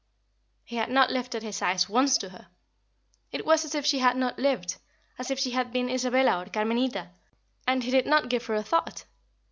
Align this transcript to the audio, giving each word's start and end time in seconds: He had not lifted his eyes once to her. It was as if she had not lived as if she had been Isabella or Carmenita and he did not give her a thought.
He 0.63 0.77
had 0.77 0.89
not 0.89 1.11
lifted 1.11 1.43
his 1.43 1.61
eyes 1.61 1.87
once 1.87 2.17
to 2.17 2.29
her. 2.29 2.47
It 3.31 3.45
was 3.45 3.63
as 3.63 3.75
if 3.75 3.85
she 3.85 3.99
had 3.99 4.17
not 4.17 4.39
lived 4.39 4.77
as 5.19 5.29
if 5.29 5.37
she 5.37 5.51
had 5.51 5.71
been 5.71 5.91
Isabella 5.91 6.41
or 6.41 6.45
Carmenita 6.49 7.11
and 7.67 7.83
he 7.83 7.91
did 7.91 8.07
not 8.07 8.27
give 8.27 8.43
her 8.47 8.55
a 8.55 8.63
thought. 8.63 9.05